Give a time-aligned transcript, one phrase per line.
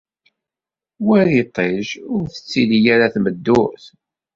[1.07, 3.85] War iṭij, ur tettili ara tmeddurt.